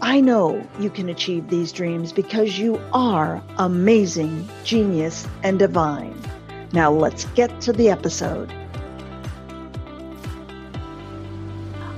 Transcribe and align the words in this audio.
I 0.00 0.20
know 0.20 0.64
you 0.78 0.90
can 0.90 1.08
achieve 1.08 1.48
these 1.48 1.72
dreams 1.72 2.12
because 2.12 2.56
you 2.56 2.80
are 2.92 3.42
amazing, 3.56 4.48
genius, 4.62 5.26
and 5.42 5.58
divine. 5.58 6.16
Now 6.72 6.92
let's 6.92 7.24
get 7.24 7.60
to 7.62 7.72
the 7.72 7.90
episode. 7.90 8.52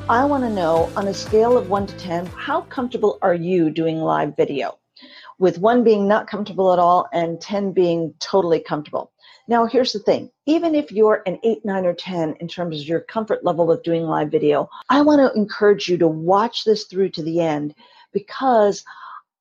I 0.09 0.25
want 0.25 0.45
to 0.45 0.51
know 0.51 0.91
on 0.97 1.09
a 1.09 1.15
scale 1.15 1.59
of 1.59 1.69
1 1.69 1.87
to 1.89 1.97
10, 1.99 2.27
how 2.27 2.63
comfortable 2.63 3.19
are 3.21 3.35
you 3.35 3.69
doing 3.69 3.99
live 3.99 4.35
video? 4.35 4.79
With 5.39 5.59
1 5.59 5.85
being 5.85 6.09
not 6.09 6.27
comfortable 6.27 6.73
at 6.73 6.79
all 6.79 7.07
and 7.13 7.39
10 7.39 7.73
being 7.73 8.15
totally 8.19 8.61
comfortable. 8.61 9.13
Now, 9.49 9.67
here's 9.67 9.93
the 9.93 9.99
thing 9.99 10.31
even 10.47 10.75
if 10.75 10.93
you're 10.93 11.23
an 11.27 11.39
8, 11.43 11.65
9, 11.65 11.87
or 11.87 11.95
10 11.95 12.37
in 12.41 12.49
terms 12.49 12.81
of 12.81 12.87
your 12.87 13.01
comfort 13.01 13.45
level 13.45 13.67
with 13.67 13.83
doing 13.83 14.05
live 14.05 14.31
video, 14.31 14.69
I 14.89 15.03
want 15.03 15.21
to 15.21 15.39
encourage 15.39 15.89
you 15.89 15.99
to 15.99 16.09
watch 16.09 16.65
this 16.65 16.85
through 16.85 17.11
to 17.11 17.23
the 17.23 17.41
end 17.41 17.75
because 18.13 18.85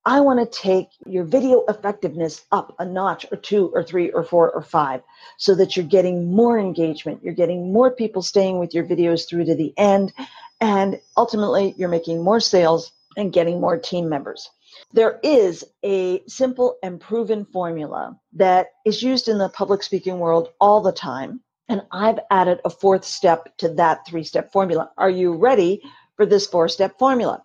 I 0.06 0.20
want 0.20 0.40
to 0.40 0.58
take 0.58 0.88
your 1.06 1.24
video 1.24 1.62
effectiveness 1.68 2.44
up 2.50 2.74
a 2.78 2.86
notch 2.86 3.26
or 3.30 3.36
two 3.36 3.70
or 3.74 3.82
three 3.82 4.10
or 4.10 4.24
four 4.24 4.50
or 4.50 4.62
five 4.62 5.02
so 5.36 5.54
that 5.56 5.76
you're 5.76 5.84
getting 5.84 6.32
more 6.32 6.58
engagement. 6.58 7.22
You're 7.22 7.34
getting 7.34 7.72
more 7.72 7.90
people 7.90 8.22
staying 8.22 8.58
with 8.58 8.72
your 8.74 8.84
videos 8.84 9.28
through 9.28 9.44
to 9.44 9.54
the 9.54 9.74
end. 9.76 10.12
And 10.60 11.00
ultimately, 11.16 11.74
you're 11.76 11.88
making 11.90 12.22
more 12.22 12.40
sales 12.40 12.92
and 13.16 13.32
getting 13.32 13.60
more 13.60 13.76
team 13.76 14.08
members. 14.08 14.50
There 14.92 15.20
is 15.22 15.64
a 15.84 16.22
simple 16.26 16.76
and 16.82 17.00
proven 17.00 17.44
formula 17.44 18.18
that 18.32 18.68
is 18.84 19.02
used 19.02 19.28
in 19.28 19.38
the 19.38 19.48
public 19.48 19.82
speaking 19.82 20.18
world 20.18 20.50
all 20.60 20.80
the 20.80 20.92
time. 20.92 21.40
And 21.68 21.82
I've 21.92 22.18
added 22.30 22.60
a 22.64 22.70
fourth 22.70 23.04
step 23.04 23.56
to 23.58 23.68
that 23.74 24.06
three 24.06 24.24
step 24.24 24.52
formula. 24.52 24.90
Are 24.98 25.10
you 25.10 25.34
ready 25.34 25.82
for 26.16 26.26
this 26.26 26.46
four 26.46 26.68
step 26.68 26.98
formula? 26.98 27.44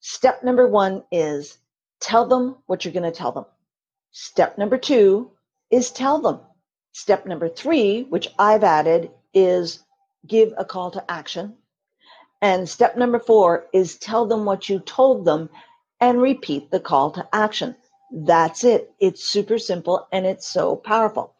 Step 0.00 0.42
number 0.44 0.68
one 0.68 1.02
is 1.10 1.58
tell 2.00 2.26
them 2.26 2.56
what 2.66 2.84
you're 2.84 2.92
going 2.92 3.10
to 3.10 3.18
tell 3.18 3.32
them. 3.32 3.46
Step 4.12 4.58
number 4.58 4.76
two 4.76 5.30
is 5.70 5.90
tell 5.90 6.20
them. 6.20 6.40
Step 6.92 7.26
number 7.26 7.48
three, 7.48 8.02
which 8.04 8.28
I've 8.38 8.62
added, 8.62 9.10
is 9.32 9.82
give 10.26 10.52
a 10.56 10.64
call 10.64 10.90
to 10.92 11.10
action. 11.10 11.56
And 12.42 12.68
step 12.68 12.96
number 12.96 13.18
four 13.18 13.66
is 13.72 13.96
tell 13.96 14.26
them 14.26 14.44
what 14.44 14.68
you 14.68 14.78
told 14.80 15.24
them 15.24 15.48
and 16.04 16.20
repeat 16.20 16.70
the 16.70 16.80
call 16.80 17.10
to 17.12 17.26
action. 17.32 17.74
That's 18.12 18.62
it. 18.62 18.92
It's 19.00 19.24
super 19.24 19.58
simple 19.58 20.06
and 20.12 20.26
it's 20.26 20.46
so 20.46 20.76
powerful. 20.76 21.34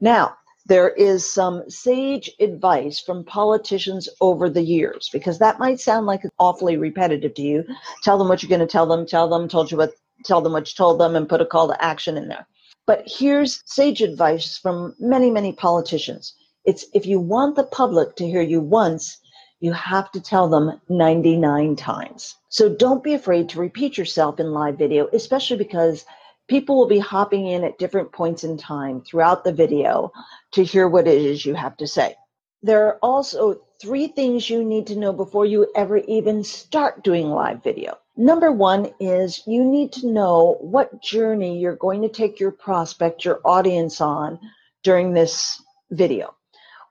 Now, 0.00 0.36
there 0.66 0.90
is 0.90 1.28
some 1.28 1.68
sage 1.70 2.30
advice 2.38 3.00
from 3.00 3.24
politicians 3.24 4.08
over 4.20 4.50
the 4.50 4.62
years 4.62 5.08
because 5.10 5.38
that 5.38 5.58
might 5.58 5.80
sound 5.80 6.06
like 6.06 6.22
awfully 6.38 6.76
repetitive 6.76 7.34
to 7.34 7.42
you. 7.42 7.64
Tell 8.02 8.18
them 8.18 8.28
what 8.28 8.42
you're 8.42 8.50
going 8.50 8.60
to 8.60 8.66
tell 8.66 8.86
them, 8.86 9.06
tell 9.06 9.28
them, 9.28 9.48
told 9.48 9.70
you 9.70 9.78
what, 9.78 9.94
tell 10.26 10.42
them 10.42 10.52
what 10.52 10.68
you 10.68 10.74
told 10.76 11.00
them, 11.00 11.16
and 11.16 11.28
put 11.28 11.40
a 11.40 11.46
call 11.46 11.68
to 11.68 11.82
action 11.82 12.18
in 12.18 12.28
there. 12.28 12.46
But 12.86 13.04
here's 13.06 13.62
sage 13.64 14.02
advice 14.02 14.58
from 14.58 14.94
many, 15.00 15.30
many 15.30 15.52
politicians. 15.52 16.34
It's 16.66 16.84
if 16.92 17.06
you 17.06 17.20
want 17.20 17.56
the 17.56 17.64
public 17.64 18.16
to 18.16 18.28
hear 18.28 18.42
you 18.42 18.60
once, 18.60 19.18
you 19.60 19.72
have 19.72 20.10
to 20.12 20.20
tell 20.20 20.48
them 20.48 20.80
99 20.88 21.76
times. 21.76 22.36
So 22.48 22.74
don't 22.74 23.04
be 23.04 23.14
afraid 23.14 23.50
to 23.50 23.60
repeat 23.60 23.96
yourself 23.98 24.40
in 24.40 24.52
live 24.52 24.78
video, 24.78 25.08
especially 25.12 25.58
because 25.58 26.04
people 26.48 26.76
will 26.76 26.88
be 26.88 26.98
hopping 26.98 27.46
in 27.46 27.62
at 27.62 27.78
different 27.78 28.10
points 28.10 28.42
in 28.42 28.56
time 28.56 29.02
throughout 29.02 29.44
the 29.44 29.52
video 29.52 30.12
to 30.52 30.64
hear 30.64 30.88
what 30.88 31.06
it 31.06 31.18
is 31.22 31.44
you 31.44 31.54
have 31.54 31.76
to 31.76 31.86
say. 31.86 32.16
There 32.62 32.86
are 32.86 32.98
also 33.02 33.60
three 33.80 34.08
things 34.08 34.50
you 34.50 34.64
need 34.64 34.86
to 34.88 34.98
know 34.98 35.12
before 35.12 35.46
you 35.46 35.70
ever 35.74 35.98
even 35.98 36.42
start 36.42 37.04
doing 37.04 37.30
live 37.30 37.62
video. 37.62 37.98
Number 38.16 38.52
one 38.52 38.92
is 38.98 39.42
you 39.46 39.64
need 39.64 39.92
to 39.92 40.08
know 40.08 40.58
what 40.60 41.02
journey 41.02 41.58
you're 41.58 41.76
going 41.76 42.02
to 42.02 42.08
take 42.08 42.40
your 42.40 42.50
prospect, 42.50 43.24
your 43.24 43.40
audience 43.44 44.00
on 44.00 44.38
during 44.82 45.14
this 45.14 45.62
video. 45.90 46.34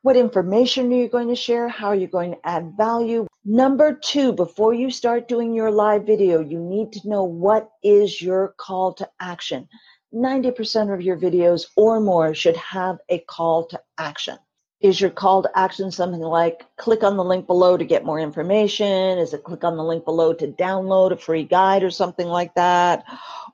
What 0.02 0.16
information 0.16 0.94
are 0.94 0.96
you 0.96 1.10
going 1.10 1.28
to 1.28 1.36
share? 1.36 1.68
How 1.68 1.88
are 1.88 1.96
you 1.96 2.08
going 2.08 2.32
to 2.32 2.48
add 2.48 2.78
value? 2.78 3.28
Number 3.44 3.94
two, 3.94 4.32
before 4.32 4.74
you 4.74 4.92
start 4.92 5.28
doing 5.28 5.54
your 5.54 5.72
live 5.72 6.06
video, 6.06 6.40
you 6.40 6.58
need 6.58 6.94
to 6.94 7.10
know 7.10 7.26
what 7.26 7.70
is 7.84 8.22
your 8.22 8.54
call 8.58 8.94
to 8.94 9.10
action. 9.20 9.68
90% 10.14 10.94
of 10.94 11.02
your 11.02 11.18
videos 11.18 11.66
or 11.76 12.00
more 12.00 12.34
should 12.34 12.56
have 12.56 13.00
a 13.10 13.20
call 13.20 13.68
to 13.68 13.82
action. 13.98 14.38
Is 14.80 15.02
your 15.02 15.10
call 15.10 15.44
to 15.44 15.52
action 15.54 15.92
something 15.92 16.22
like 16.22 16.66
click 16.78 17.04
on 17.04 17.18
the 17.18 17.24
link 17.26 17.46
below 17.46 17.76
to 17.76 17.84
get 17.84 18.06
more 18.06 18.22
information? 18.22 19.18
Is 19.18 19.34
it 19.34 19.44
click 19.44 19.66
on 19.66 19.76
the 19.76 19.84
link 19.84 20.06
below 20.06 20.32
to 20.34 20.48
download 20.48 21.12
a 21.12 21.18
free 21.18 21.44
guide 21.44 21.84
or 21.84 21.92
something 21.92 22.28
like 22.28 22.56
that? 22.56 23.04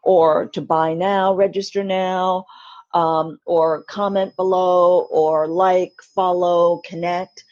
Or 0.04 0.46
to 0.50 0.62
buy 0.62 0.94
now, 0.94 1.34
register 1.34 1.84
now? 1.84 2.46
Um, 2.96 3.38
or 3.46 3.84
comment 3.84 4.36
below 4.38 5.02
or 5.12 5.48
like, 5.48 5.94
follow, 6.02 6.82
connect. 6.86 7.44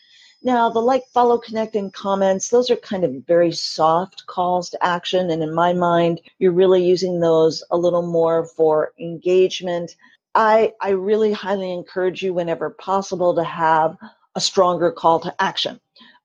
Now, 0.41 0.69
the 0.69 0.79
like, 0.79 1.03
follow, 1.13 1.37
connect, 1.37 1.75
and 1.75 1.93
comments, 1.93 2.49
those 2.49 2.71
are 2.71 2.77
kind 2.77 3.03
of 3.03 3.25
very 3.27 3.51
soft 3.51 4.25
calls 4.25 4.69
to 4.71 4.83
action. 4.83 5.29
And 5.29 5.43
in 5.43 5.53
my 5.53 5.73
mind, 5.73 6.21
you're 6.39 6.51
really 6.51 6.83
using 6.83 7.19
those 7.19 7.63
a 7.71 7.77
little 7.77 8.07
more 8.07 8.45
for 8.45 8.93
engagement. 8.99 9.95
I, 10.33 10.73
I 10.81 10.89
really 10.89 11.33
highly 11.33 11.71
encourage 11.71 12.23
you, 12.23 12.33
whenever 12.33 12.69
possible, 12.71 13.35
to 13.35 13.43
have 13.43 13.97
a 14.35 14.41
stronger 14.41 14.91
call 14.91 15.19
to 15.21 15.35
action 15.39 15.79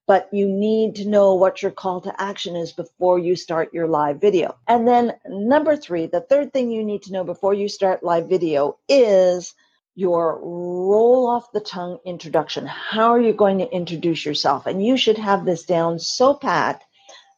but 0.09 0.27
you 0.33 0.49
need 0.49 0.97
to 0.97 1.07
know 1.07 1.35
what 1.35 1.63
your 1.63 1.71
call 1.71 2.01
to 2.01 2.21
action 2.21 2.57
is 2.57 2.73
before 2.73 3.19
you 3.19 3.37
start 3.37 3.75
your 3.75 3.87
live 3.87 4.19
video. 4.23 4.57
And 4.67 4.89
then 4.89 5.13
number 5.29 5.77
three, 5.77 6.07
the 6.07 6.23
third 6.23 6.51
thing 6.51 6.71
you 6.71 6.83
need 6.83 7.03
to 7.03 7.13
know 7.13 7.25
before 7.25 7.53
you 7.53 7.69
start 7.69 8.03
live 8.03 8.27
video 8.27 8.79
is 8.89 9.55
your 9.95 10.41
roll 10.43 11.29
off 11.29 11.53
the 11.53 11.61
tongue 11.61 11.99
introduction. 12.07 12.65
How 12.65 13.11
are 13.11 13.21
you 13.21 13.35
going 13.35 13.59
to 13.59 13.71
introduce 13.71 14.25
yourself? 14.25 14.65
And 14.65 14.83
you 14.83 14.97
should 14.97 15.19
have 15.19 15.45
this 15.45 15.65
down 15.65 15.99
so 15.99 16.33
pat 16.33 16.83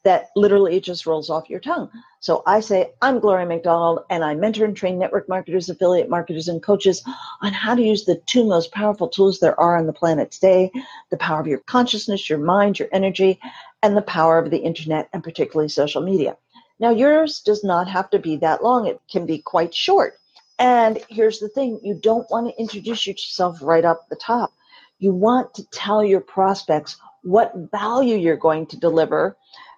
that 0.02 0.30
literally 0.34 0.76
it 0.76 0.84
just 0.84 1.06
rolls 1.06 1.30
off 1.30 1.50
your 1.50 1.60
tongue. 1.60 1.90
So 2.20 2.42
I 2.46 2.60
say, 2.60 2.92
I'm 3.02 3.20
Gloria 3.20 3.46
McDonald, 3.46 4.00
and 4.10 4.24
I 4.24 4.34
mentor 4.34 4.64
and 4.64 4.76
train 4.76 4.98
network 4.98 5.28
marketers, 5.28 5.68
affiliate 5.68 6.08
marketers, 6.08 6.48
and 6.48 6.62
coaches 6.62 7.02
on 7.42 7.52
how 7.52 7.74
to 7.74 7.82
use 7.82 8.04
the 8.04 8.20
two 8.26 8.44
most 8.44 8.72
powerful 8.72 9.08
tools 9.08 9.40
there 9.40 9.58
are 9.58 9.76
on 9.76 9.86
the 9.86 9.92
planet 9.92 10.30
today 10.30 10.70
the 11.10 11.16
power 11.16 11.40
of 11.40 11.46
your 11.46 11.58
consciousness, 11.60 12.30
your 12.30 12.38
mind, 12.38 12.78
your 12.78 12.88
energy, 12.92 13.38
and 13.82 13.96
the 13.96 14.02
power 14.02 14.38
of 14.38 14.50
the 14.50 14.58
internet, 14.58 15.08
and 15.12 15.24
particularly 15.24 15.68
social 15.68 16.02
media. 16.02 16.36
Now, 16.78 16.90
yours 16.90 17.40
does 17.40 17.62
not 17.62 17.88
have 17.88 18.08
to 18.10 18.18
be 18.18 18.36
that 18.36 18.62
long, 18.62 18.86
it 18.86 19.00
can 19.10 19.26
be 19.26 19.38
quite 19.38 19.74
short. 19.74 20.14
And 20.58 20.98
here's 21.08 21.40
the 21.40 21.48
thing 21.48 21.80
you 21.82 21.94
don't 21.94 22.30
want 22.30 22.48
to 22.48 22.60
introduce 22.60 23.06
yourself 23.06 23.58
right 23.62 23.84
up 23.84 24.08
the 24.08 24.16
top. 24.16 24.52
You 24.98 25.14
want 25.14 25.54
to 25.54 25.64
tell 25.70 26.04
your 26.04 26.20
prospects 26.20 26.96
what 27.22 27.54
value 27.70 28.16
you're 28.16 28.36
going 28.36 28.66
to 28.66 28.78
deliver 28.78 29.36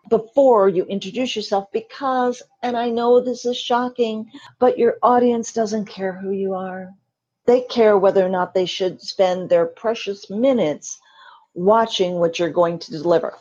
before 0.08 0.68
you 0.68 0.84
introduce 0.84 1.36
yourself 1.36 1.70
because, 1.72 2.42
and 2.62 2.76
I 2.76 2.90
know 2.90 3.20
this 3.20 3.44
is 3.44 3.56
shocking, 3.56 4.30
but 4.58 4.78
your 4.78 4.96
audience 5.02 5.52
doesn't 5.52 5.86
care 5.86 6.12
who 6.12 6.30
you 6.32 6.54
are. 6.54 6.90
They 7.46 7.62
care 7.62 7.98
whether 7.98 8.24
or 8.24 8.28
not 8.28 8.54
they 8.54 8.66
should 8.66 9.00
spend 9.00 9.48
their 9.48 9.66
precious 9.66 10.30
minutes 10.30 10.98
watching 11.54 12.14
what 12.14 12.38
you're 12.38 12.50
going 12.50 12.78
to 12.80 12.90
deliver. 12.90 13.34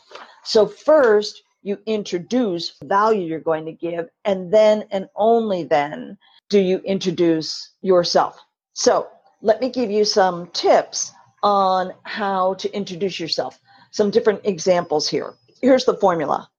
So, 0.44 0.66
first, 0.66 1.44
you 1.63 1.78
introduce 1.86 2.75
value 2.84 3.28
you're 3.28 3.40
going 3.40 3.66
to 3.66 3.72
give, 3.72 4.10
and 4.25 4.52
then 4.52 4.86
and 4.92 5.08
only 5.16 5.63
then 5.63 6.18
do 6.50 6.60
you 6.60 6.80
introduce 6.80 7.72
yourself. 7.81 8.40
So 8.74 9.08
let 9.42 9.62
me 9.62 9.69
give 9.69 9.90
you 9.90 10.06
some 10.06 10.48
tips 10.48 11.12
on 11.44 11.94
how 12.04 12.56
to 12.56 12.72
introduce 12.75 13.19
yourself. 13.19 13.60
Some 13.92 14.12
different 14.12 14.42
examples 14.44 15.08
here. 15.08 15.34
Here's 15.62 15.86
the 15.86 15.96
formula. 15.96 16.50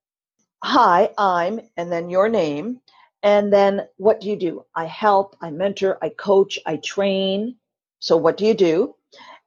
Hi, 0.64 1.10
I'm, 1.18 1.60
and 1.76 1.90
then 1.90 2.08
your 2.08 2.28
name. 2.28 2.80
And 3.24 3.52
then 3.52 3.88
what 3.96 4.20
do 4.20 4.28
you 4.28 4.36
do? 4.36 4.64
I 4.74 4.84
help, 4.84 5.36
I 5.40 5.50
mentor, 5.50 5.98
I 6.00 6.08
coach, 6.08 6.58
I 6.66 6.76
train. 6.76 7.56
So 7.98 8.16
what 8.16 8.36
do 8.36 8.46
you 8.46 8.54
do? 8.54 8.94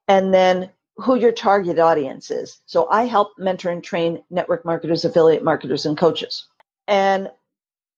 And 0.08 0.34
then 0.34 0.70
who 0.98 1.16
your 1.16 1.32
target 1.32 1.80
audience 1.80 2.32
is. 2.32 2.62
So 2.66 2.88
I 2.90 3.06
help 3.06 3.32
mentor 3.38 3.70
and 3.70 3.84
train 3.84 4.24
network 4.30 4.66
marketers, 4.66 5.06
affiliate 5.06 5.44
marketers, 5.44 5.86
and 5.86 5.98
coaches. 5.98 6.48
And 6.88 7.30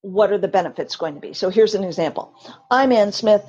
what 0.01 0.31
are 0.31 0.37
the 0.37 0.47
benefits 0.47 0.95
going 0.95 1.15
to 1.15 1.19
be? 1.19 1.33
So 1.33 1.49
here's 1.49 1.75
an 1.75 1.83
example. 1.83 2.33
I'm 2.71 2.91
Ann 2.91 3.11
Smith, 3.11 3.43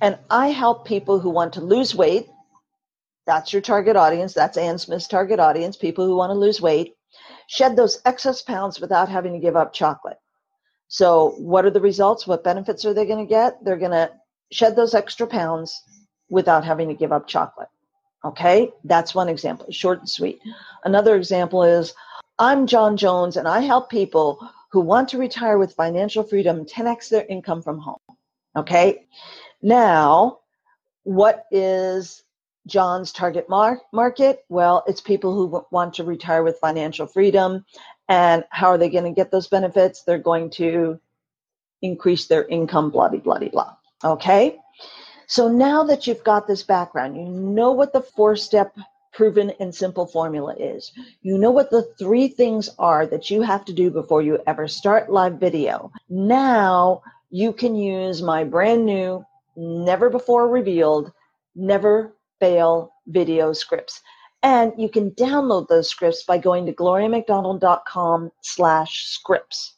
and 0.00 0.18
I 0.30 0.48
help 0.48 0.86
people 0.86 1.18
who 1.18 1.30
want 1.30 1.54
to 1.54 1.60
lose 1.60 1.94
weight. 1.94 2.28
That's 3.26 3.52
your 3.52 3.62
target 3.62 3.96
audience. 3.96 4.34
That's 4.34 4.58
Ann 4.58 4.78
Smith's 4.78 5.08
target 5.08 5.40
audience, 5.40 5.76
people 5.76 6.06
who 6.06 6.16
want 6.16 6.30
to 6.30 6.38
lose 6.38 6.60
weight, 6.60 6.94
shed 7.46 7.76
those 7.76 8.00
excess 8.04 8.42
pounds 8.42 8.80
without 8.80 9.08
having 9.08 9.32
to 9.32 9.38
give 9.38 9.56
up 9.56 9.72
chocolate. 9.72 10.18
So, 10.88 11.30
what 11.38 11.64
are 11.64 11.70
the 11.70 11.80
results? 11.80 12.26
What 12.26 12.44
benefits 12.44 12.84
are 12.84 12.94
they 12.94 13.06
going 13.06 13.24
to 13.24 13.28
get? 13.28 13.64
They're 13.64 13.76
going 13.76 13.90
to 13.90 14.10
shed 14.52 14.76
those 14.76 14.94
extra 14.94 15.26
pounds 15.26 15.82
without 16.28 16.64
having 16.64 16.88
to 16.88 16.94
give 16.94 17.12
up 17.12 17.26
chocolate. 17.26 17.68
Okay, 18.24 18.70
that's 18.84 19.14
one 19.14 19.28
example, 19.28 19.66
short 19.70 19.98
and 19.98 20.08
sweet. 20.08 20.40
Another 20.84 21.14
example 21.14 21.62
is 21.62 21.92
I'm 22.38 22.66
John 22.66 22.96
Jones 22.96 23.36
and 23.36 23.46
I 23.46 23.60
help 23.60 23.90
people 23.90 24.48
who 24.72 24.80
want 24.80 25.08
to 25.10 25.18
retire 25.18 25.58
with 25.58 25.74
financial 25.74 26.24
freedom 26.24 26.64
10x 26.64 27.10
their 27.10 27.26
income 27.26 27.62
from 27.62 27.78
home. 27.78 27.98
Okay, 28.56 29.06
now 29.62 30.40
what 31.04 31.44
is 31.50 32.23
John's 32.66 33.12
target 33.12 33.48
mar- 33.48 33.82
market? 33.92 34.44
Well, 34.48 34.84
it's 34.86 35.00
people 35.00 35.34
who 35.34 35.46
w- 35.46 35.66
want 35.70 35.94
to 35.94 36.04
retire 36.04 36.42
with 36.42 36.58
financial 36.58 37.06
freedom. 37.06 37.64
And 38.08 38.44
how 38.50 38.68
are 38.68 38.78
they 38.78 38.88
going 38.90 39.04
to 39.04 39.10
get 39.10 39.30
those 39.30 39.48
benefits? 39.48 40.02
They're 40.02 40.18
going 40.18 40.50
to 40.50 41.00
increase 41.82 42.26
their 42.26 42.44
income, 42.46 42.90
blah, 42.90 43.08
blah, 43.08 43.20
blah, 43.20 43.48
blah. 43.48 43.74
Okay. 44.04 44.58
So 45.26 45.48
now 45.48 45.84
that 45.84 46.06
you've 46.06 46.24
got 46.24 46.46
this 46.46 46.62
background, 46.62 47.16
you 47.16 47.24
know 47.24 47.72
what 47.72 47.92
the 47.92 48.02
four 48.02 48.36
step 48.36 48.76
proven 49.12 49.52
and 49.60 49.74
simple 49.74 50.06
formula 50.06 50.54
is. 50.58 50.92
You 51.22 51.38
know 51.38 51.50
what 51.50 51.70
the 51.70 51.82
three 51.98 52.28
things 52.28 52.68
are 52.78 53.06
that 53.06 53.30
you 53.30 53.42
have 53.42 53.64
to 53.66 53.72
do 53.72 53.90
before 53.90 54.22
you 54.22 54.38
ever 54.46 54.68
start 54.68 55.10
live 55.10 55.34
video. 55.34 55.90
Now 56.08 57.02
you 57.30 57.52
can 57.52 57.76
use 57.76 58.22
my 58.22 58.44
brand 58.44 58.84
new, 58.84 59.24
never 59.56 60.10
before 60.10 60.48
revealed, 60.48 61.12
never 61.54 62.12
fail 62.44 62.92
video 63.06 63.52
scripts. 63.52 64.02
And 64.42 64.72
you 64.76 64.90
can 64.90 65.12
download 65.12 65.68
those 65.68 65.88
scripts 65.88 66.24
by 66.24 66.36
going 66.36 66.66
to 66.66 66.72
gloriamcdonald.com 66.72 68.30
slash 68.42 69.06
scripts 69.06 69.74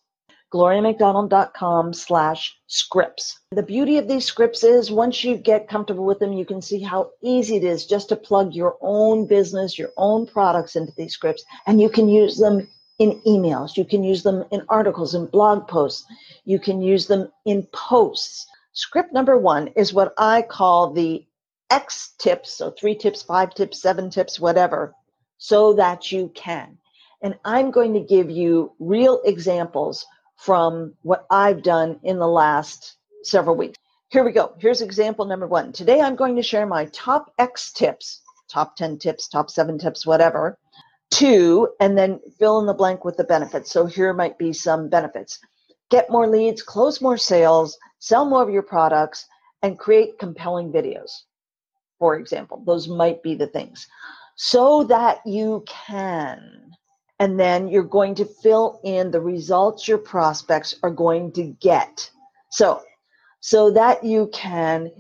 gloriamcdonald.com 0.55 1.93
slash 1.93 2.57
scripts. 2.69 3.41
The 3.51 3.63
beauty 3.63 3.99
of 3.99 4.09
these 4.09 4.25
scripts 4.25 4.63
is 4.63 4.91
once 4.91 5.25
you 5.25 5.37
get 5.37 5.69
comfortable 5.69 6.07
with 6.07 6.21
them, 6.21 6.33
you 6.33 6.45
can 6.45 6.63
see 6.63 6.81
how 6.81 7.11
easy 7.21 7.57
it 7.57 7.65
is 7.65 7.85
just 7.85 8.09
to 8.09 8.17
plug 8.17 8.55
your 8.55 8.77
own 8.81 9.27
business, 9.27 9.79
your 9.79 9.91
own 9.97 10.27
products 10.27 10.77
into 10.77 10.93
these 10.97 11.13
scripts, 11.13 11.45
and 11.67 11.81
you 11.81 11.91
can 11.91 12.09
use 12.09 12.39
them 12.39 12.67
in 12.99 13.21
emails. 13.27 13.77
You 13.77 13.85
can 13.85 14.05
use 14.05 14.23
them 14.23 14.45
in 14.53 14.63
articles 14.69 15.15
and 15.15 15.31
blog 15.31 15.67
posts. 15.69 16.07
You 16.45 16.59
can 16.59 16.81
use 16.81 17.07
them 17.07 17.31
in 17.45 17.65
posts. 17.73 18.47
Script 18.73 19.13
number 19.13 19.37
one 19.37 19.69
is 19.69 19.93
what 19.93 20.15
I 20.17 20.43
call 20.43 20.93
the 20.93 21.27
X 21.71 22.15
tips. 22.19 22.55
So 22.55 22.71
three 22.71 22.95
tips, 22.95 23.23
five 23.23 23.55
tips, 23.55 23.81
seven 23.81 24.11
tips, 24.11 24.39
whatever, 24.39 24.95
so 25.39 25.75
that 25.75 26.13
you 26.13 26.31
can. 26.35 26.79
And 27.23 27.39
I'm 27.45 27.71
going 27.71 27.95
to 27.95 28.01
give 28.01 28.31
you 28.31 28.73
real 28.79 29.21
examples 29.25 30.07
from 30.37 30.95
what 31.03 31.27
I've 31.31 31.63
done 31.63 31.99
in 32.03 32.19
the 32.19 32.29
last 32.29 32.97
several 33.23 33.57
weeks. 33.57 33.79
Here 34.09 34.25
we 34.25 34.33
go. 34.33 34.55
Here's 34.59 34.83
example 34.83 35.25
number 35.25 35.47
one. 35.47 35.73
Today 35.73 36.01
I'm 36.01 36.15
going 36.15 36.37
to 36.37 36.43
share 36.43 36.67
my 36.67 36.85
top 36.87 37.33
X 37.39 37.73
tips, 37.73 38.23
top 38.49 38.77
10 38.77 38.99
tips, 38.99 39.29
top 39.29 39.51
seven 39.51 39.79
tips, 39.79 40.07
whatever, 40.07 40.59
two, 41.11 41.69
and 41.81 41.99
then 41.99 42.21
fill 42.39 42.61
in 42.61 42.67
the 42.67 42.75
blank 42.75 43.05
with 43.05 43.17
the 43.17 43.25
benefits. 43.25 43.73
So 43.73 43.87
here 43.87 44.13
might 44.13 44.39
be 44.39 44.53
some 44.53 44.89
benefits. 44.89 45.41
Get 45.91 46.11
more 46.11 46.29
leads, 46.29 46.63
close 46.63 47.01
more 47.01 47.19
sales, 47.19 47.79
sell 47.99 48.25
more 48.25 48.43
of 48.43 48.51
your 48.51 48.63
products, 48.63 49.27
and 49.63 49.79
create 49.79 50.19
compelling 50.19 50.73
videos. 50.73 51.23
For 51.99 52.17
example, 52.17 52.63
those 52.67 52.89
might 52.89 53.23
be 53.23 53.35
the 53.35 53.47
things. 53.47 53.87
So 54.37 54.85
that 54.85 55.21
you 55.25 55.65
can 55.67 56.67
and 57.19 57.41
then 57.41 57.69
you're 57.69 57.83
going 57.83 58.15
to 58.17 58.25
fill 58.25 58.81
in 58.85 59.11
the 59.11 59.21
results 59.21 59.89
your 59.89 59.99
prospects 59.99 60.75
are 60.83 60.91
going 60.91 61.33
to 61.33 61.45
get. 61.61 62.11
So, 62.51 62.83
so 63.41 63.71
that 63.71 64.05
you 64.05 64.29
can 64.33 64.91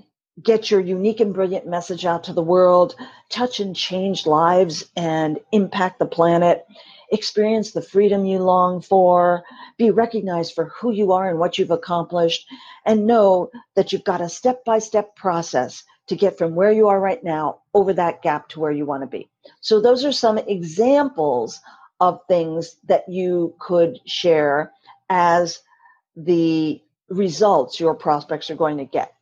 get 0.42 0.70
your 0.70 0.80
unique 0.80 1.20
and 1.20 1.34
brilliant 1.34 1.66
message 1.66 2.04
out 2.04 2.24
to 2.24 2.32
the 2.32 2.42
world, 2.42 2.94
touch 3.30 3.60
and 3.60 3.74
change 3.74 4.26
lives 4.26 4.84
and 4.96 5.38
impact 5.52 5.98
the 5.98 6.06
planet, 6.06 6.66
experience 7.10 7.72
the 7.72 7.82
freedom 7.82 8.24
you 8.24 8.38
long 8.38 8.80
for, 8.80 9.42
be 9.78 9.90
recognized 9.90 10.54
for 10.54 10.66
who 10.66 10.92
you 10.92 11.12
are 11.12 11.28
and 11.28 11.38
what 11.38 11.58
you've 11.58 11.70
accomplished, 11.70 12.46
and 12.84 13.06
know 13.06 13.50
that 13.74 13.92
you've 13.92 14.04
got 14.04 14.20
a 14.20 14.28
step 14.28 14.64
by 14.64 14.78
step 14.78 15.16
process 15.16 15.84
to 16.08 16.16
get 16.16 16.38
from 16.38 16.54
where 16.54 16.72
you 16.72 16.88
are 16.88 17.00
right 17.00 17.22
now 17.24 17.60
over 17.74 17.92
that 17.92 18.22
gap 18.22 18.48
to 18.50 18.60
where 18.60 18.72
you 18.72 18.86
want 18.86 19.02
to 19.02 19.06
be. 19.06 19.28
So, 19.60 19.80
those 19.80 20.04
are 20.04 20.12
some 20.12 20.38
examples 20.38 21.60
of 22.00 22.20
things 22.28 22.76
that 22.84 23.08
you 23.08 23.54
could 23.58 23.98
share 24.06 24.72
as 25.08 25.60
the 26.16 26.82
results 27.08 27.80
your 27.80 27.94
prospects 27.94 28.50
are 28.50 28.56
going 28.56 28.78
to 28.78 28.84
get. 28.84 29.12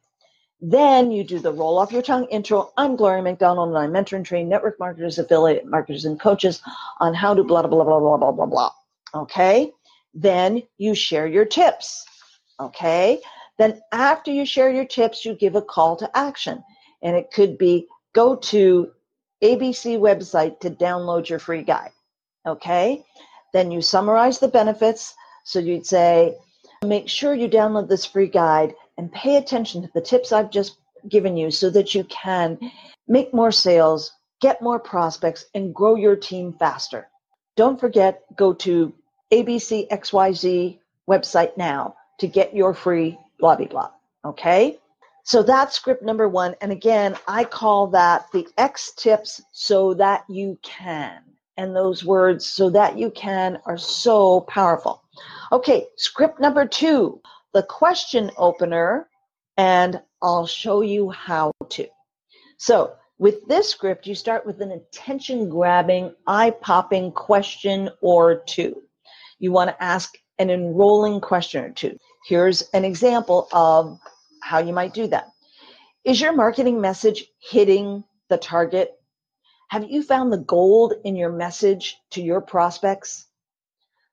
Then 0.61 1.11
you 1.11 1.25
do 1.25 1.39
the 1.41 1.53
roll 1.53 1.79
off 1.79 1.93
your 1.93 2.01
tongue 2.01 2.27
intro. 2.31 2.73
I'm 2.77 2.97
Gloria 2.97 3.23
McDonald 3.23 3.69
and 3.69 3.77
I 3.77 3.87
mentor 3.87 4.17
and 4.17 4.25
train 4.25 4.49
network 4.49 4.79
marketers, 4.81 5.19
affiliate 5.19 5.67
marketers, 5.67 6.07
and 6.07 6.19
coaches 6.19 6.63
on 7.01 7.13
how 7.13 7.35
to 7.35 7.45
blah, 7.45 7.63
blah, 7.63 7.85
blah, 7.85 8.01
blah, 8.01 8.17
blah, 8.17 8.33
blah, 8.33 8.47
blah. 8.47 8.71
Okay. 9.15 9.73
Then 10.15 10.63
you 10.79 10.95
share 10.95 11.27
your 11.27 11.45
tips. 11.45 12.07
Okay. 12.59 13.21
Then 13.59 13.83
after 13.93 14.31
you 14.31 14.47
share 14.47 14.71
your 14.71 14.87
tips, 14.87 15.25
you 15.25 15.35
give 15.35 15.55
a 15.55 15.63
call 15.63 15.97
to 15.97 16.11
action. 16.17 16.63
And 17.05 17.15
it 17.15 17.31
could 17.31 17.57
be 17.59 17.87
go 18.15 18.35
to 18.35 18.91
ABC 19.43 19.99
website 19.99 20.59
to 20.61 20.71
download 20.71 21.29
your 21.29 21.39
free 21.39 21.63
guide. 21.63 21.93
Okay. 22.47 23.05
Then 23.53 23.71
you 23.71 23.83
summarize 23.83 24.41
the 24.41 24.49
benefits. 24.49 25.15
So 25.45 25.59
you'd 25.59 25.87
say, 25.87 26.37
make 26.83 27.09
sure 27.09 27.35
you 27.35 27.49
download 27.49 27.89
this 27.89 28.07
free 28.07 28.29
guide 28.29 28.75
and 28.97 29.13
pay 29.13 29.37
attention 29.37 29.83
to 29.83 29.91
the 29.95 30.01
tips 30.01 30.33
I've 30.33 30.51
just 30.51 30.79
given 31.09 31.37
you 31.37 31.51
so 31.51 31.71
that 31.71 31.95
you 31.95 32.05
can 32.05 32.59
make 33.07 33.35
more 33.35 33.53
sales, 33.53 34.13
get 34.41 34.63
more 34.63 34.79
prospects, 34.79 35.45
and 35.55 35.75
grow 35.75 35.95
your 35.95 36.17
team 36.17 36.55
faster. 36.59 37.09
Don't 37.57 37.79
forget, 37.79 38.23
go 38.37 38.55
to 38.55 38.93
ABCXYZ 39.33 40.79
website 41.09 41.57
now 41.57 41.97
to 42.19 42.27
get 42.27 42.55
your 42.57 42.75
free 42.75 43.19
blah, 43.39 43.57
blah, 43.57 43.67
blah. 43.67 43.91
Okay? 44.25 44.79
So 45.25 45.43
that's 45.43 45.75
script 45.75 46.03
number 46.03 46.29
one. 46.29 46.55
And 46.61 46.71
again, 46.71 47.17
I 47.27 47.45
call 47.45 47.89
that 47.89 48.27
the 48.33 48.47
X 48.59 48.93
tips 48.93 49.43
so 49.53 49.95
that 49.95 50.25
you 50.29 50.59
can 50.63 51.23
and 51.57 51.75
those 51.75 52.05
words 52.05 52.47
so 52.47 52.69
that 52.71 52.99
you 52.99 53.11
can 53.11 53.59
are 53.65 53.79
so 53.79 54.43
powerful. 54.43 55.03
Okay, 55.51 55.87
script 55.97 56.41
number 56.41 56.67
two, 56.67 57.21
the 57.55 57.63
question 57.63 58.31
opener, 58.37 59.09
and 59.57 60.01
I'll 60.23 60.47
show 60.47 60.83
you 60.83 61.11
how 61.11 61.53
to. 61.71 61.87
So, 62.59 62.95
with 63.19 63.47
this 63.47 63.71
script, 63.71 64.07
you 64.07 64.15
start 64.15 64.45
with 64.45 64.61
an 64.61 64.73
attention 64.73 65.49
grabbing, 65.49 66.15
eye 66.27 66.51
popping 66.51 67.13
question 67.13 67.89
or 68.03 68.43
two. 68.47 68.83
You 69.39 69.53
want 69.53 69.71
to 69.71 69.83
ask 69.83 70.13
an 70.39 70.51
enrolling 70.51 71.21
question 71.21 71.65
or 71.65 71.71
two. 71.71 71.97
Here's 72.27 72.63
an 72.73 72.85
example 72.85 73.49
of 73.53 73.99
how 74.45 74.59
you 74.59 74.73
might 74.73 74.95
do 74.95 75.07
that. 75.09 75.29
Is 76.05 76.21
your 76.21 76.35
marketing 76.35 76.81
message 76.81 77.25
hitting 77.41 78.05
the 78.29 78.37
target 78.37 78.95
have 79.75 79.91
you 79.91 80.03
found 80.03 80.33
the 80.33 80.39
gold 80.39 80.95
in 81.05 81.17
your 81.17 81.33
message 81.33 81.97
to 82.11 82.23
your 82.23 82.41
prospects? 82.41 83.27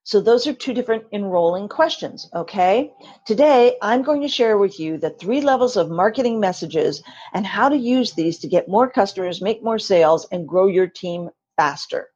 So 0.04 0.20
those 0.20 0.48
are 0.48 0.54
two 0.54 0.74
different 0.74 1.04
enrolling 1.12 1.68
questions, 1.70 2.28
okay? 2.34 2.92
Today, 3.28 3.78
I'm 3.82 4.02
going 4.02 4.22
to 4.22 4.28
share 4.28 4.58
with 4.58 4.80
you 4.80 4.98
the 4.98 5.12
three 5.12 5.42
levels 5.42 5.78
of 5.78 5.92
marketing 5.92 6.40
messages 6.40 7.04
and 7.34 7.46
how 7.46 7.70
to 7.70 7.78
use 7.78 8.14
these 8.14 8.40
to 8.40 8.48
get 8.48 8.68
more 8.68 8.90
customers, 8.90 9.42
make 9.42 9.64
more 9.64 9.78
sales, 9.78 10.28
and 10.32 10.48
grow 10.48 10.66
your 10.66 10.88
team 10.88 11.30
faster. 11.58 12.08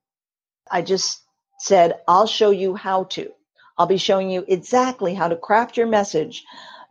I 0.72 0.82
just 0.82 1.22
said, 1.60 2.00
I'll 2.08 2.26
show 2.26 2.50
you 2.50 2.74
how 2.74 3.04
to. 3.04 3.32
I'll 3.78 3.86
be 3.86 3.98
showing 3.98 4.32
you 4.32 4.44
exactly 4.48 5.14
how 5.14 5.28
to 5.28 5.36
craft 5.36 5.78
your 5.78 5.88
message 5.88 6.44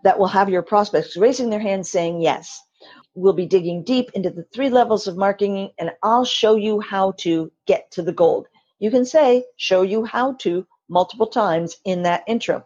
that 0.04 0.18
will 0.18 0.28
have 0.28 0.48
your 0.48 0.62
prospects 0.62 1.16
raising 1.16 1.50
their 1.50 1.60
hands 1.60 1.90
saying 1.90 2.20
yes. 2.20 2.62
We'll 3.14 3.32
be 3.32 3.46
digging 3.46 3.82
deep 3.82 4.10
into 4.14 4.30
the 4.30 4.44
three 4.54 4.68
levels 4.68 5.06
of 5.06 5.16
marketing 5.16 5.70
and 5.78 5.90
I'll 6.02 6.24
show 6.24 6.56
you 6.56 6.80
how 6.80 7.12
to 7.18 7.50
get 7.66 7.90
to 7.92 8.02
the 8.02 8.12
gold. 8.12 8.46
You 8.78 8.90
can 8.90 9.06
say, 9.06 9.44
show 9.56 9.82
you 9.82 10.04
how 10.04 10.34
to 10.40 10.66
multiple 10.88 11.26
times 11.26 11.78
in 11.84 12.02
that 12.02 12.22
intro. 12.26 12.64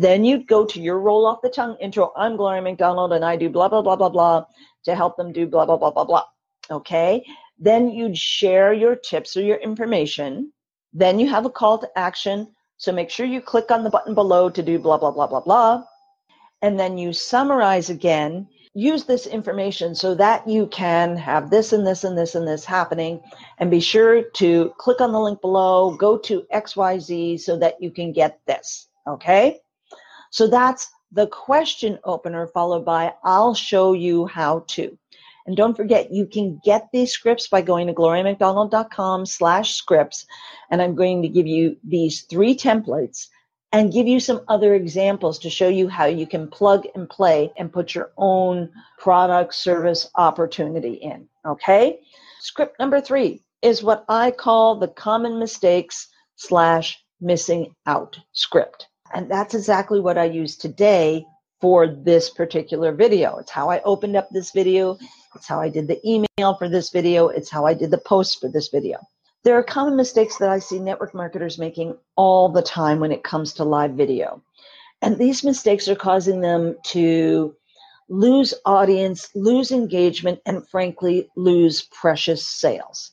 Then 0.00 0.24
you'd 0.24 0.46
go 0.46 0.64
to 0.64 0.80
your 0.80 1.00
roll 1.00 1.26
off 1.26 1.42
the 1.42 1.48
tongue 1.48 1.76
intro. 1.80 2.12
I'm 2.16 2.36
Gloria 2.36 2.62
McDonald 2.62 3.12
and 3.12 3.24
I 3.24 3.36
do 3.36 3.50
blah, 3.50 3.68
blah, 3.68 3.82
blah, 3.82 3.96
blah, 3.96 4.08
blah 4.08 4.44
to 4.84 4.94
help 4.94 5.16
them 5.16 5.32
do 5.32 5.46
blah, 5.46 5.66
blah, 5.66 5.76
blah, 5.76 5.90
blah, 5.90 6.04
blah. 6.04 6.24
Okay. 6.70 7.24
Then 7.58 7.90
you'd 7.90 8.16
share 8.16 8.72
your 8.72 8.94
tips 8.94 9.36
or 9.36 9.42
your 9.42 9.56
information. 9.56 10.52
Then 10.92 11.18
you 11.18 11.28
have 11.28 11.46
a 11.46 11.50
call 11.50 11.78
to 11.78 11.88
action. 11.96 12.54
So 12.76 12.92
make 12.92 13.10
sure 13.10 13.26
you 13.26 13.40
click 13.40 13.70
on 13.70 13.82
the 13.82 13.90
button 13.90 14.14
below 14.14 14.50
to 14.50 14.62
do 14.62 14.78
blah, 14.78 14.98
blah, 14.98 15.10
blah, 15.10 15.26
blah, 15.26 15.40
blah. 15.40 15.84
And 16.66 16.80
then 16.80 16.98
you 16.98 17.12
summarize 17.12 17.90
again. 17.90 18.48
Use 18.74 19.04
this 19.04 19.28
information 19.28 19.94
so 19.94 20.16
that 20.16 20.48
you 20.48 20.66
can 20.66 21.16
have 21.16 21.48
this 21.48 21.72
and 21.72 21.86
this 21.86 22.02
and 22.02 22.18
this 22.18 22.34
and 22.34 22.48
this 22.48 22.64
happening. 22.64 23.22
And 23.58 23.70
be 23.70 23.78
sure 23.78 24.22
to 24.22 24.74
click 24.76 25.00
on 25.00 25.12
the 25.12 25.20
link 25.20 25.40
below, 25.40 25.96
go 25.96 26.18
to 26.18 26.44
XYZ 26.52 27.38
so 27.38 27.56
that 27.60 27.80
you 27.80 27.92
can 27.92 28.12
get 28.12 28.40
this. 28.48 28.88
Okay. 29.06 29.60
So 30.32 30.48
that's 30.48 30.90
the 31.12 31.28
question 31.28 32.00
opener 32.02 32.48
followed 32.48 32.84
by 32.84 33.14
I'll 33.22 33.54
show 33.54 33.92
you 33.92 34.26
how 34.26 34.64
to. 34.70 34.98
And 35.46 35.56
don't 35.56 35.76
forget, 35.76 36.12
you 36.12 36.26
can 36.26 36.60
get 36.64 36.88
these 36.92 37.12
scripts 37.12 37.46
by 37.46 37.62
going 37.62 37.86
to 37.86 37.94
gloriamcdonald.com 37.94 39.24
slash 39.26 39.74
scripts. 39.76 40.26
And 40.72 40.82
I'm 40.82 40.96
going 40.96 41.22
to 41.22 41.28
give 41.28 41.46
you 41.46 41.76
these 41.84 42.22
three 42.22 42.56
templates 42.56 43.28
and 43.76 43.92
give 43.92 44.08
you 44.08 44.18
some 44.18 44.40
other 44.48 44.74
examples 44.74 45.38
to 45.38 45.50
show 45.50 45.68
you 45.68 45.86
how 45.86 46.06
you 46.06 46.26
can 46.26 46.48
plug 46.48 46.86
and 46.94 47.10
play 47.10 47.52
and 47.58 47.70
put 47.70 47.94
your 47.94 48.10
own 48.16 48.70
product 48.98 49.54
service 49.54 50.08
opportunity 50.14 50.94
in. 50.94 51.28
Okay. 51.44 52.00
Script 52.40 52.78
number 52.78 53.02
three 53.02 53.42
is 53.60 53.82
what 53.82 54.06
I 54.08 54.30
call 54.30 54.78
the 54.78 54.88
common 54.88 55.38
mistakes 55.38 56.08
slash 56.36 57.04
missing 57.20 57.74
out 57.84 58.18
script. 58.32 58.88
And 59.12 59.30
that's 59.30 59.54
exactly 59.54 60.00
what 60.00 60.16
I 60.16 60.24
use 60.24 60.56
today 60.56 61.26
for 61.60 61.86
this 61.86 62.30
particular 62.30 62.94
video. 62.94 63.36
It's 63.36 63.50
how 63.50 63.68
I 63.68 63.82
opened 63.82 64.16
up 64.16 64.30
this 64.30 64.52
video. 64.52 64.96
It's 65.34 65.46
how 65.46 65.60
I 65.60 65.68
did 65.68 65.86
the 65.86 66.00
email 66.02 66.54
for 66.56 66.70
this 66.70 66.88
video. 66.88 67.28
It's 67.28 67.50
how 67.50 67.66
I 67.66 67.74
did 67.74 67.90
the 67.90 67.98
post 67.98 68.40
for 68.40 68.48
this 68.48 68.68
video. 68.68 68.98
There 69.46 69.56
are 69.56 69.62
common 69.62 69.94
mistakes 69.94 70.38
that 70.38 70.48
I 70.48 70.58
see 70.58 70.80
network 70.80 71.14
marketers 71.14 71.56
making 71.56 71.96
all 72.16 72.48
the 72.48 72.62
time 72.62 72.98
when 72.98 73.12
it 73.12 73.22
comes 73.22 73.52
to 73.52 73.62
live 73.62 73.92
video. 73.92 74.42
And 75.02 75.16
these 75.16 75.44
mistakes 75.44 75.86
are 75.86 75.94
causing 75.94 76.40
them 76.40 76.74
to 76.86 77.54
lose 78.08 78.54
audience, 78.64 79.30
lose 79.36 79.70
engagement, 79.70 80.40
and 80.46 80.66
frankly, 80.68 81.30
lose 81.36 81.82
precious 81.92 82.44
sales. 82.44 83.12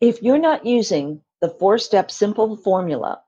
If 0.00 0.20
you're 0.24 0.38
not 0.38 0.66
using 0.66 1.20
the 1.40 1.50
four 1.50 1.78
step 1.78 2.10
simple 2.10 2.56
formula 2.56 3.22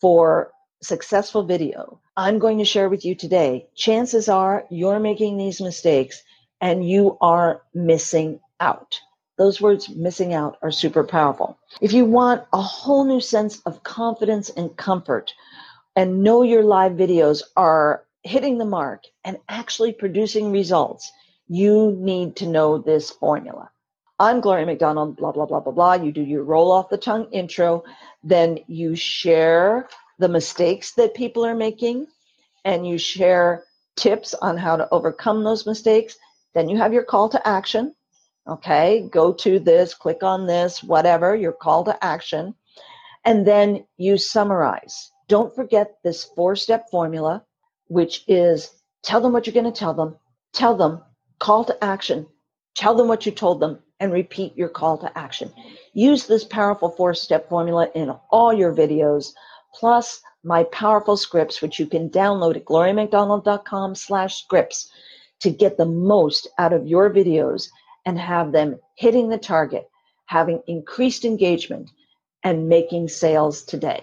for 0.00 0.50
successful 0.82 1.44
video 1.44 2.00
I'm 2.16 2.40
going 2.40 2.58
to 2.58 2.64
share 2.64 2.88
with 2.88 3.04
you 3.04 3.14
today, 3.14 3.68
chances 3.76 4.28
are 4.28 4.66
you're 4.68 4.98
making 4.98 5.36
these 5.36 5.60
mistakes 5.60 6.24
and 6.60 6.88
you 6.90 7.16
are 7.20 7.62
missing 7.72 8.40
out. 8.58 8.98
Those 9.38 9.60
words 9.60 9.88
missing 9.88 10.34
out 10.34 10.58
are 10.62 10.72
super 10.72 11.04
powerful. 11.04 11.58
If 11.80 11.92
you 11.92 12.04
want 12.04 12.44
a 12.52 12.60
whole 12.60 13.04
new 13.04 13.20
sense 13.20 13.60
of 13.60 13.84
confidence 13.84 14.50
and 14.50 14.76
comfort 14.76 15.32
and 15.94 16.22
know 16.24 16.42
your 16.42 16.64
live 16.64 16.92
videos 16.92 17.42
are 17.56 18.04
hitting 18.24 18.58
the 18.58 18.64
mark 18.64 19.04
and 19.24 19.38
actually 19.48 19.92
producing 19.92 20.50
results, 20.50 21.10
you 21.46 21.96
need 21.98 22.36
to 22.36 22.46
know 22.46 22.78
this 22.78 23.10
formula. 23.10 23.70
I'm 24.18 24.40
Gloria 24.40 24.66
McDonald, 24.66 25.16
blah, 25.16 25.30
blah, 25.30 25.46
blah, 25.46 25.60
blah, 25.60 25.72
blah. 25.72 25.94
You 25.94 26.10
do 26.10 26.22
your 26.22 26.42
roll 26.42 26.72
off 26.72 26.88
the 26.88 26.98
tongue 26.98 27.28
intro, 27.30 27.84
then 28.24 28.58
you 28.66 28.96
share 28.96 29.88
the 30.18 30.28
mistakes 30.28 30.94
that 30.94 31.14
people 31.14 31.46
are 31.46 31.54
making 31.54 32.08
and 32.64 32.84
you 32.84 32.98
share 32.98 33.62
tips 33.96 34.34
on 34.34 34.56
how 34.56 34.76
to 34.76 34.88
overcome 34.90 35.44
those 35.44 35.66
mistakes. 35.66 36.16
Then 36.54 36.68
you 36.68 36.76
have 36.78 36.92
your 36.92 37.04
call 37.04 37.28
to 37.28 37.48
action. 37.48 37.94
Okay, 38.48 39.06
go 39.12 39.32
to 39.34 39.58
this, 39.58 39.92
click 39.92 40.22
on 40.22 40.46
this, 40.46 40.82
whatever, 40.82 41.36
your 41.36 41.52
call 41.52 41.84
to 41.84 42.04
action. 42.04 42.54
And 43.24 43.46
then 43.46 43.84
you 43.98 44.16
summarize. 44.16 45.12
Don't 45.28 45.54
forget 45.54 45.98
this 46.02 46.24
four 46.24 46.56
step 46.56 46.88
formula, 46.90 47.44
which 47.88 48.24
is 48.26 48.70
tell 49.02 49.20
them 49.20 49.32
what 49.32 49.46
you're 49.46 49.52
going 49.52 49.70
to 49.70 49.78
tell 49.78 49.92
them, 49.92 50.16
tell 50.54 50.74
them, 50.74 51.02
call 51.38 51.64
to 51.66 51.84
action, 51.84 52.26
tell 52.74 52.94
them 52.94 53.06
what 53.08 53.26
you 53.26 53.32
told 53.32 53.60
them, 53.60 53.80
and 54.00 54.12
repeat 54.12 54.56
your 54.56 54.70
call 54.70 54.96
to 54.98 55.18
action. 55.18 55.52
Use 55.92 56.26
this 56.26 56.44
powerful 56.44 56.90
four 56.90 57.12
step 57.12 57.50
formula 57.50 57.88
in 57.94 58.14
all 58.30 58.54
your 58.54 58.74
videos 58.74 59.32
plus 59.74 60.22
my 60.42 60.64
powerful 60.64 61.16
scripts, 61.16 61.60
which 61.60 61.78
you 61.78 61.86
can 61.86 62.08
download 62.08 62.56
at 62.56 62.64
gloriamcdonald.com 62.64 63.94
slash 63.94 64.42
scripts 64.42 64.90
to 65.40 65.50
get 65.50 65.76
the 65.76 65.84
most 65.84 66.48
out 66.58 66.72
of 66.72 66.86
your 66.86 67.10
videos 67.10 67.68
and 68.08 68.18
have 68.18 68.52
them 68.52 68.80
hitting 68.94 69.28
the 69.28 69.36
target, 69.36 69.86
having 70.24 70.62
increased 70.66 71.26
engagement, 71.26 71.90
and 72.42 72.66
making 72.66 73.06
sales 73.06 73.62
today. 73.62 74.02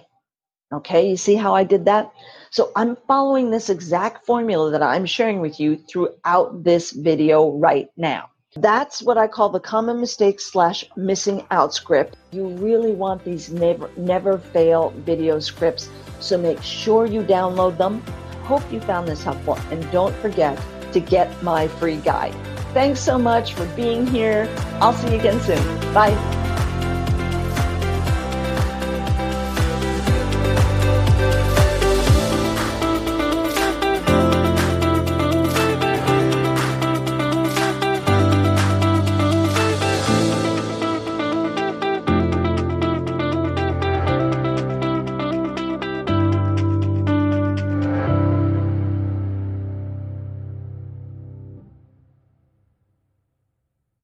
Okay, 0.72 1.10
you 1.10 1.16
see 1.16 1.34
how 1.34 1.56
I 1.56 1.64
did 1.64 1.86
that? 1.86 2.12
So 2.50 2.70
I'm 2.76 2.96
following 3.08 3.50
this 3.50 3.68
exact 3.68 4.24
formula 4.24 4.70
that 4.70 4.82
I'm 4.82 5.06
sharing 5.06 5.40
with 5.40 5.58
you 5.58 5.76
throughout 5.76 6.62
this 6.62 6.92
video 6.92 7.50
right 7.50 7.88
now. 7.96 8.30
That's 8.54 9.02
what 9.02 9.18
I 9.18 9.26
call 9.26 9.48
the 9.48 9.58
common 9.58 10.00
mistake 10.00 10.38
slash 10.38 10.84
missing 10.96 11.44
out 11.50 11.74
script. 11.74 12.16
You 12.30 12.46
really 12.46 12.92
want 12.92 13.24
these 13.24 13.50
never, 13.50 13.90
never 13.96 14.38
fail 14.38 14.90
video 14.98 15.40
scripts. 15.40 15.90
So 16.20 16.38
make 16.38 16.62
sure 16.62 17.06
you 17.06 17.22
download 17.22 17.76
them. 17.76 18.02
Hope 18.44 18.72
you 18.72 18.78
found 18.78 19.08
this 19.08 19.24
helpful 19.24 19.58
and 19.72 19.90
don't 19.90 20.14
forget 20.18 20.56
to 20.96 21.00
get 21.00 21.42
my 21.42 21.68
free 21.68 21.98
guide. 21.98 22.34
Thanks 22.72 23.00
so 23.00 23.18
much 23.18 23.52
for 23.52 23.66
being 23.76 24.06
here. 24.06 24.48
I'll 24.80 24.94
see 24.94 25.12
you 25.12 25.18
again 25.18 25.40
soon. 25.40 25.62
Bye. 25.92 26.35